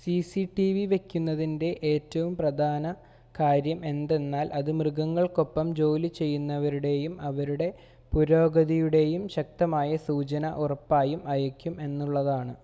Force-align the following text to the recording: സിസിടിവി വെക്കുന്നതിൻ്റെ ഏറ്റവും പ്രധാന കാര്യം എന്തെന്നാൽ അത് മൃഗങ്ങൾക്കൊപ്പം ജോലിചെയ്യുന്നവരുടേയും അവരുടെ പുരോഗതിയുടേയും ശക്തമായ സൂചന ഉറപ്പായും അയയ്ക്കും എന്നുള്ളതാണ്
സിസിടിവി 0.00 0.82
വെക്കുന്നതിൻ്റെ 0.90 1.70
ഏറ്റവും 1.90 2.32
പ്രധാന 2.38 2.84
കാര്യം 3.34 3.80
എന്തെന്നാൽ 3.90 4.46
അത് 4.58 4.70
മൃഗങ്ങൾക്കൊപ്പം 4.78 5.66
ജോലിചെയ്യുന്നവരുടേയും 5.80 7.16
അവരുടെ 7.28 7.68
പുരോഗതിയുടേയും 8.12 9.24
ശക്തമായ 9.36 9.90
സൂചന 10.08 10.54
ഉറപ്പായും 10.64 11.22
അയയ്ക്കും 11.34 11.76
എന്നുള്ളതാണ് 11.86 12.56